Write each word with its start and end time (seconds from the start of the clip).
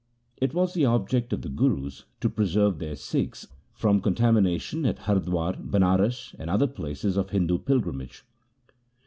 It 0.37 0.55
was 0.55 0.73
the 0.73 0.83
object 0.85 1.31
of 1.31 1.43
the 1.43 1.49
Gurus 1.49 2.05
to 2.21 2.29
pre 2.31 2.47
serve 2.47 2.79
their 2.79 2.95
Sikhs 2.95 3.47
from 3.71 4.01
contamination 4.01 4.83
at 4.83 4.97
Hardwar, 5.01 5.53
Banaras, 5.61 6.33
and 6.39 6.49
other 6.49 6.65
places 6.65 7.17
of 7.17 7.29
Hindu 7.29 7.59
pilgrimage. 7.59 8.23